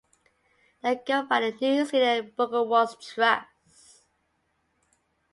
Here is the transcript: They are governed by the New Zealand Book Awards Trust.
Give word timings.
They 0.81 0.93
are 0.93 0.95
governed 0.95 1.29
by 1.29 1.41
the 1.41 1.51
New 1.61 1.85
Zealand 1.85 2.35
Book 2.35 2.51
Awards 2.53 2.95
Trust. 3.05 3.45